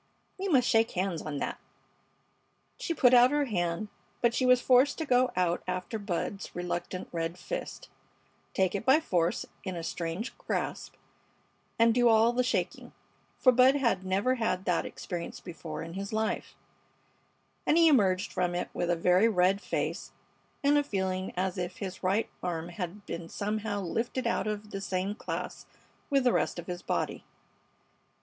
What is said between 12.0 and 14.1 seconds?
all the shaking; for Bud had